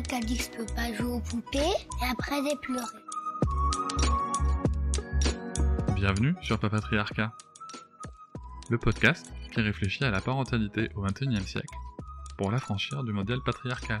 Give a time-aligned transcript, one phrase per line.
[0.00, 0.40] Dit
[0.74, 2.40] pas jouer aux poupées et après.
[5.94, 7.32] Bienvenue sur Papatriarcat,
[8.70, 11.76] le podcast qui réfléchit à la parentalité au XXIe siècle
[12.38, 14.00] pour l'affranchir du modèle patriarcal.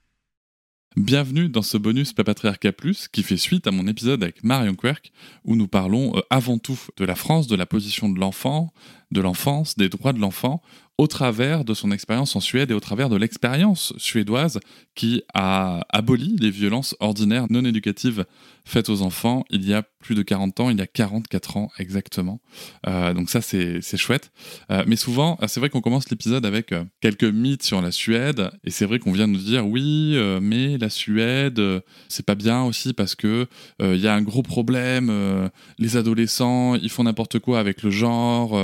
[0.97, 2.73] Bienvenue dans ce bonus Papatriarca
[3.13, 5.13] qui fait suite à mon épisode avec Marion Querc
[5.45, 8.73] où nous parlons euh, avant tout de la France, de la position de l'enfant,
[9.09, 10.61] de l'enfance, des droits de l'enfant
[11.01, 14.59] au travers de son expérience en Suède et au travers de l'expérience suédoise
[14.93, 18.23] qui a aboli les violences ordinaires non éducatives
[18.65, 21.71] faites aux enfants il y a plus de 40 ans, il y a 44 ans
[21.77, 22.41] exactement.
[22.87, 24.31] Euh, donc ça, c'est chouette.
[24.71, 28.49] Euh, mais souvent, c'est vrai qu'on commence l'épisode avec euh, quelques mythes sur la Suède,
[28.63, 31.61] et c'est vrai qu'on vient nous dire, oui, mais la Suède,
[32.09, 33.47] c'est pas bien aussi parce que
[33.79, 38.59] il y a un gros problème, les adolescents, ils font n'importe quoi avec le genre,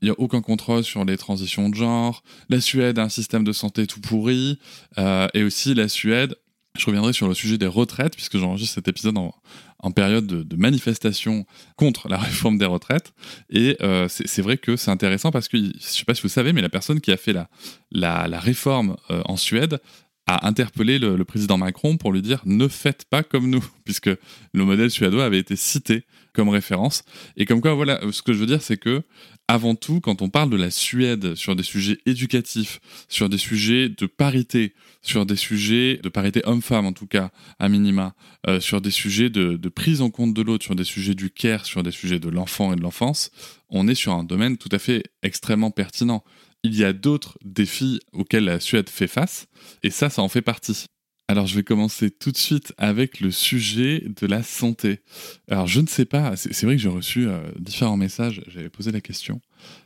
[0.00, 3.52] il n'y a aucun contrôle sur les transitions genre, la Suède a un système de
[3.52, 4.58] santé tout pourri,
[4.98, 6.36] et aussi la Suède,
[6.78, 11.44] je reviendrai sur le sujet des retraites, puisque j'enregistre cet épisode en, période de, manifestation
[11.76, 13.12] contre la réforme des retraites.
[13.50, 16.28] Et euh, c'est vrai que c'est intéressant parce que, je ne sais pas si vous
[16.28, 17.48] savez, mais la personne qui a fait la,
[17.90, 19.80] la, réforme euh, en Suède
[20.26, 24.10] a interpellé le, président Macron pour lui dire ne faites pas comme nous, puisque
[24.52, 27.04] le modèle suédois avait été cité comme référence.
[27.36, 29.02] Et comme quoi, voilà, ce que je veux dire, c'est que
[29.48, 33.88] avant tout, quand on parle de la Suède sur des sujets éducatifs, sur des sujets
[33.88, 34.72] de parité,
[35.02, 38.14] sur des sujets de parité homme-femme en tout cas, à minima,
[38.46, 41.30] euh, sur des sujets de, de, prise en compte de l'autre, sur des sujets du
[41.30, 43.30] care, sur des sujets de l'enfant et de l'enfance,
[43.68, 46.22] on est sur un domaine tout à fait extrêmement pertinent.
[46.64, 49.46] Il y a d'autres défis auxquels la Suède fait face,
[49.82, 50.86] et ça, ça en fait partie.
[51.28, 55.00] Alors je vais commencer tout de suite avec le sujet de la santé.
[55.48, 58.92] Alors je ne sais pas, c'est vrai que j'ai reçu euh, différents messages, j'avais posé
[58.92, 59.40] la question,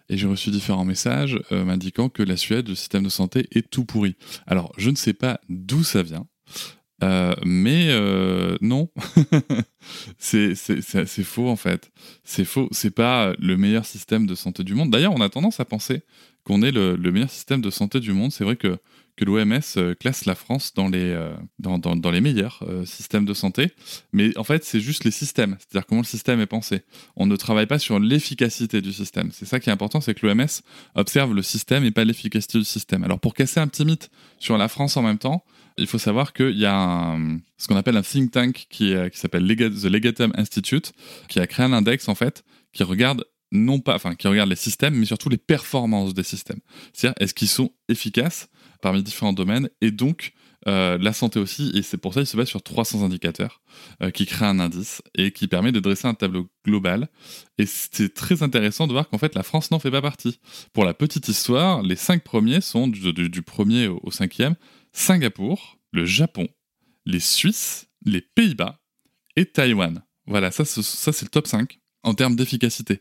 [0.09, 3.71] et j'ai reçu différents messages euh, m'indiquant que la Suède, le système de santé est
[3.71, 4.17] tout pourri.
[4.47, 6.27] Alors je ne sais pas d'où ça vient,
[7.05, 7.91] euh, mais
[8.61, 8.91] non,
[10.19, 10.57] c'est
[11.23, 11.93] faux en fait.
[12.25, 12.69] C'est faux.
[12.73, 14.91] C'est pas le meilleur système de santé du monde.
[14.91, 16.03] D'ailleurs, on a tendance à penser
[16.47, 18.31] qu'on est le, meilleur système de santé du monde.
[18.31, 18.79] C'est vrai que
[19.21, 23.73] l'OMS euh, classe la France dans les, euh, dans, meilleurs euh, systèmes de santé.
[24.13, 26.83] Mais en fait, c'est juste les systèmes, c'est-à-dire comment le système est pensé.
[27.17, 29.31] On ne travaille pas sur l'efficacité du système.
[29.33, 30.47] C'est ça qui est important, c'est que l'OMS
[30.95, 33.03] observe le système et pas l'efficacité du système.
[33.03, 34.09] Alors pour casser un petit mythe
[34.39, 35.45] sur la France en même temps,
[35.79, 37.19] il faut savoir qu'il y a
[37.59, 40.93] ce qu'on appelle un think tank qui, qui s'appelle The Legatum Institute,
[41.29, 44.57] qui a créé un index en fait qui regarde non pas, enfin, qui regarde les
[44.57, 46.61] systèmes, mais surtout les performances des systèmes.
[46.93, 48.49] C'est-à-dire, est-ce qu'ils sont efficaces
[48.81, 50.35] parmi différents domaines et donc
[50.69, 53.61] euh, la santé aussi, et c'est pour ça qu'il se base sur 300 indicateurs
[54.03, 57.09] euh, qui créent un indice et qui permet de dresser un tableau global.
[57.59, 60.41] Et c'est très intéressant de voir qu'en fait la France n'en fait pas partie.
[60.73, 64.57] Pour la petite histoire, les cinq premiers sont du, premier au, cinquième
[64.93, 66.49] Singapour, le Japon,
[67.05, 68.81] les Suisses, les Pays-Bas
[69.37, 70.03] et Taïwan.
[70.27, 73.01] Voilà, ça, ça c'est le top 5 en termes d'efficacité.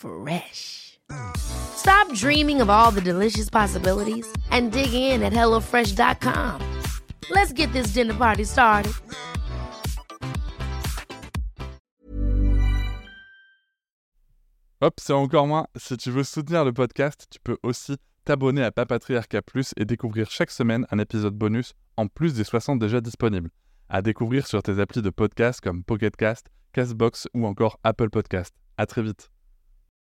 [0.00, 0.98] Fresh.
[1.36, 6.60] Stop dreaming of all the delicious possibilities and dig in at HelloFresh.com.
[7.30, 8.92] Let's get this dinner party started.
[14.82, 15.66] Hop, c'est encore moins.
[15.76, 20.30] Si tu veux soutenir le podcast, tu peux aussi t'abonner à Papatriarca Plus et découvrir
[20.30, 23.50] chaque semaine un épisode bonus en plus des 60 déjà disponibles.
[23.90, 28.54] À découvrir sur tes applis de podcast comme Pocketcast, Castbox ou encore Apple Podcast.
[28.78, 29.30] À très vite.